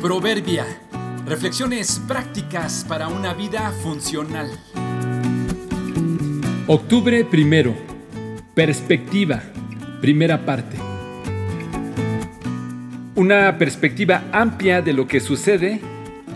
[0.00, 0.64] Proverbia.
[1.26, 4.48] Reflexiones prácticas para una vida funcional.
[6.68, 7.74] Octubre primero.
[8.54, 9.42] Perspectiva.
[10.00, 10.76] Primera parte.
[13.16, 15.80] Una perspectiva amplia de lo que sucede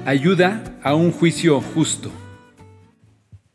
[0.07, 2.11] ayuda a un juicio justo.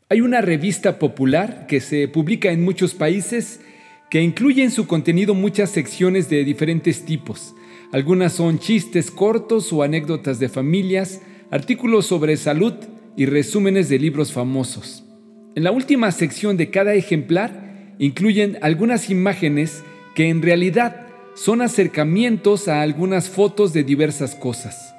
[0.08, 3.60] Hay una revista popular que se publica en muchos países
[4.08, 7.54] que incluye en su contenido muchas secciones de diferentes tipos
[7.92, 12.74] algunas son chistes cortos o anécdotas de familias, artículos sobre salud
[13.16, 15.04] y resúmenes de libros famosos.
[15.54, 19.82] En la última sección de cada ejemplar incluyen algunas imágenes
[20.14, 24.94] que en realidad son acercamientos a algunas fotos de diversas cosas.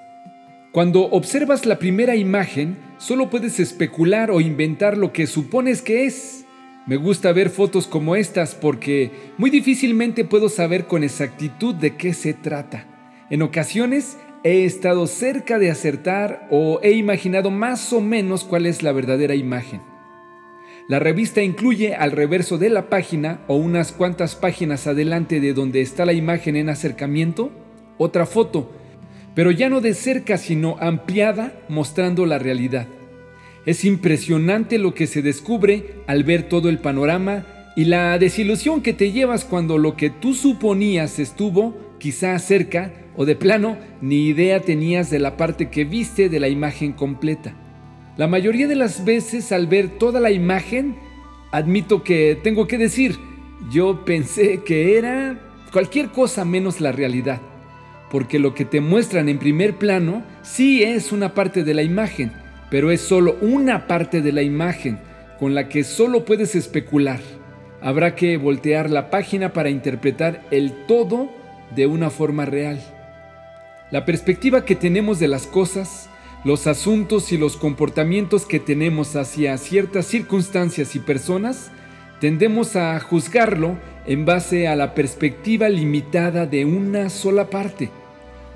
[0.72, 6.46] Cuando observas la primera imagen, solo puedes especular o inventar lo que supones que es.
[6.88, 12.14] Me gusta ver fotos como estas porque muy difícilmente puedo saber con exactitud de qué
[12.14, 12.86] se trata.
[13.30, 18.82] En ocasiones he estado cerca de acertar o he imaginado más o menos cuál es
[18.82, 19.82] la verdadera imagen.
[20.88, 25.82] La revista incluye al reverso de la página o unas cuantas páginas adelante de donde
[25.82, 27.52] está la imagen en acercamiento,
[28.00, 28.72] otra foto,
[29.36, 32.88] pero ya no de cerca sino ampliada mostrando la realidad.
[33.66, 38.94] Es impresionante lo que se descubre al ver todo el panorama y la desilusión que
[38.94, 44.62] te llevas cuando lo que tú suponías estuvo quizá cerca o de plano ni idea
[44.62, 47.54] tenías de la parte que viste de la imagen completa.
[48.18, 50.96] La mayoría de las veces al ver toda la imagen,
[51.52, 53.18] admito que tengo que decir,
[53.72, 55.40] yo pensé que era
[55.72, 57.42] cualquier cosa menos la realidad,
[58.10, 62.32] porque lo que te muestran en primer plano sí es una parte de la imagen,
[62.70, 65.00] pero es solo una parte de la imagen
[65.40, 67.20] con la que solo puedes especular.
[67.82, 71.30] Habrá que voltear la página para interpretar el todo
[71.76, 72.80] de una forma real.
[73.90, 76.10] La perspectiva que tenemos de las cosas,
[76.44, 81.72] los asuntos y los comportamientos que tenemos hacia ciertas circunstancias y personas,
[82.20, 87.90] tendemos a juzgarlo en base a la perspectiva limitada de una sola parte.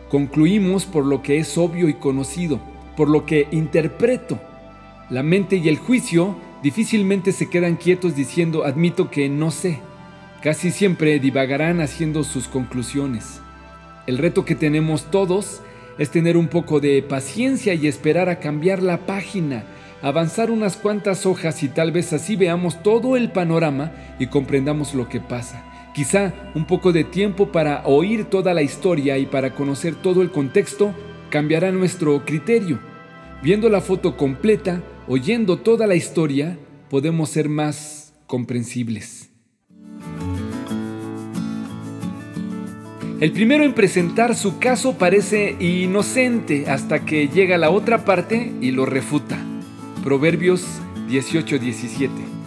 [0.09, 4.39] Concluimos por lo que es obvio y conocido por lo que interpreto.
[5.09, 9.79] La mente y el juicio difícilmente se quedan quietos diciendo admito que no sé.
[10.41, 13.41] Casi siempre divagarán haciendo sus conclusiones.
[14.07, 15.61] El reto que tenemos todos
[15.97, 19.63] es tener un poco de paciencia y esperar a cambiar la página,
[20.01, 25.07] avanzar unas cuantas hojas y tal vez así veamos todo el panorama y comprendamos lo
[25.07, 25.63] que pasa.
[25.93, 30.31] Quizá un poco de tiempo para oír toda la historia y para conocer todo el
[30.31, 30.93] contexto
[31.33, 32.77] cambiará nuestro criterio.
[33.41, 36.59] Viendo la foto completa, oyendo toda la historia,
[36.91, 39.31] podemos ser más comprensibles.
[43.19, 48.69] El primero en presentar su caso parece inocente hasta que llega la otra parte y
[48.69, 49.39] lo refuta.
[50.03, 50.63] Proverbios
[51.09, 52.42] 18:17.